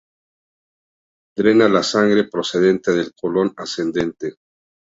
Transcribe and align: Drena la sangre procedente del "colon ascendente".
Drena 1.35 1.69
la 1.69 1.83
sangre 1.83 2.27
procedente 2.27 2.89
del 2.91 3.11
"colon 3.13 3.53
ascendente". 3.55 4.35